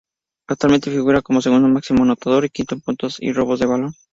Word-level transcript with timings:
Actualmente 0.47 0.89
figura 0.89 1.21
como 1.21 1.43
segundo 1.43 1.67
máximo 1.67 2.01
anotador, 2.01 2.43
y 2.45 2.49
quinto 2.49 2.73
en 2.73 2.81
puntos 2.81 3.17
y 3.21 3.33
robos 3.33 3.59
de 3.59 3.67
balón. 3.67 3.93